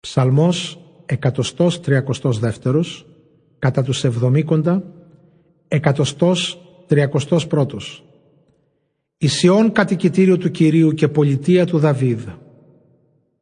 [0.00, 2.82] Ψαλμός 132
[3.58, 4.82] κατά τους εβδομήκοντα
[5.68, 7.06] 131
[9.18, 12.28] Η Σιών κατοικητήριο του Κυρίου και πολιτεία του Δαβίδ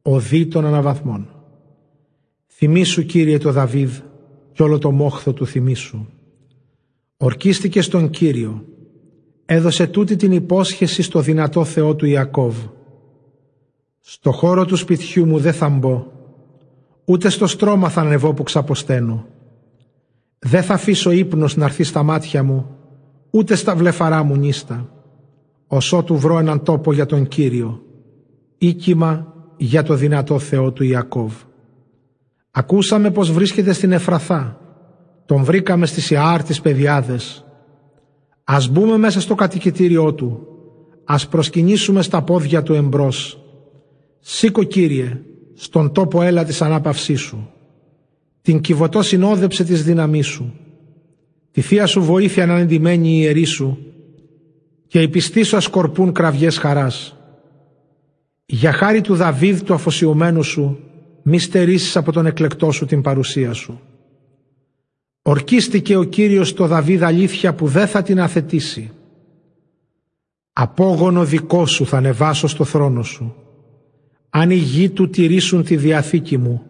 [0.03, 1.29] Οδή των αναβαθμών.
[2.47, 3.99] Θυμήσου Κύριε το Δαβίδ
[4.53, 6.06] κι όλο το μόχθο του θυμήσου.
[7.17, 8.65] Ορκίστηκε στον Κύριο.
[9.45, 12.56] Έδωσε τούτη την υπόσχεση στο δυνατό Θεό του Ιακώβ.
[14.01, 16.06] Στο χώρο του σπιτιού μου δεν θα μπω,
[17.09, 19.27] ούτε στο στρώμα θα ανεβώ που ξαποσταίνω.
[20.38, 22.66] Δεν θα αφήσω ύπνος να έρθει στα μάτια μου,
[23.30, 24.88] ούτε στα βλεφαρά μου νύστα,
[25.66, 27.82] ωσό του βρω έναν τόπο για τον Κύριο,
[28.59, 31.32] οίκημα για το δυνατό Θεό του Ιακώβ.
[32.51, 34.60] Ακούσαμε πως βρίσκεται στην Εφραθά,
[35.27, 37.45] τον βρήκαμε στις Ιάρ τις παιδιάδες.
[38.45, 40.46] Ας μπούμε μέσα στο κατοικητήριό του,
[41.04, 43.43] ας προσκυνήσουμε στα πόδια του εμπρός,
[44.20, 45.23] Σήκω Κύριε,
[45.60, 47.50] στον τόπο έλα της ανάπαυσής σου.
[48.42, 50.54] Την κυβωτό συνόδεψε της δύναμή σου.
[51.50, 53.78] Τη θεία σου βοήθεια να εντυμένη η ιερή σου
[54.87, 57.16] και οι πιστοί σου ασκορπούν κραυγές χαράς.
[58.46, 60.78] Για χάρη του Δαβίδ του αφοσιωμένου σου
[61.23, 63.80] μη στερήσεις από τον εκλεκτό σου την παρουσία σου.
[65.22, 68.91] Ορκίστηκε ο Κύριος το Δαβίδ αλήθεια που δεν θα την αθετήσει.
[70.53, 73.34] Απόγονο δικό σου θα ανεβάσω στο θρόνο σου
[74.31, 76.62] αν οι γη του τηρήσουν τη διαθήκη μου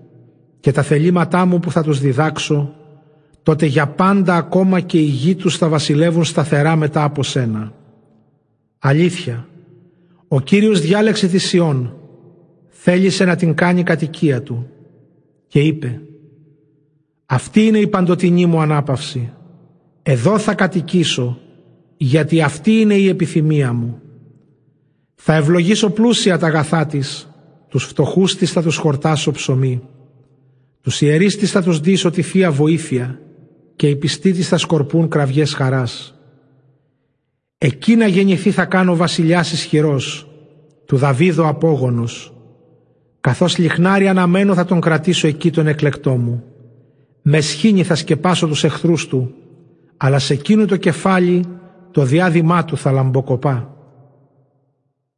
[0.60, 2.74] και τα θελήματά μου που θα τους διδάξω,
[3.42, 7.72] τότε για πάντα ακόμα και οι γη τους θα βασιλεύουν σταθερά μετά από σένα.
[8.78, 9.48] Αλήθεια,
[10.28, 11.96] ο Κύριος διάλεξε τη Σιών,
[12.68, 14.68] θέλησε να την κάνει κατοικία του
[15.46, 16.00] και είπε
[17.26, 19.32] «Αυτή είναι η παντοτινή μου ανάπαυση,
[20.02, 21.38] εδώ θα κατοικήσω
[21.96, 24.00] γιατί αυτή είναι η επιθυμία μου.
[25.14, 27.28] Θα ευλογήσω πλούσια τα αγαθά της
[27.68, 29.82] τους φτωχούς της θα τους χορτάσω ψωμί.
[30.80, 33.20] Τους ιερείς της θα τους δείσω τη Θεία Βοήθεια
[33.76, 36.14] και οι πιστοί της θα σκορπούν κραυγές χαράς.
[37.58, 40.28] Εκεί να γεννηθεί θα κάνω βασιλιάς ισχυρός,
[40.86, 42.32] του Δαβίδο απόγονος.
[43.20, 46.44] Καθώς λιχνάρι αναμένω θα τον κρατήσω εκεί τον εκλεκτό μου.
[47.22, 49.34] Με σχήνη θα σκεπάσω τους εχθρούς του,
[49.96, 51.44] αλλά σε εκείνο το κεφάλι
[51.90, 53.77] το διάδημά του θα λαμποκοπά.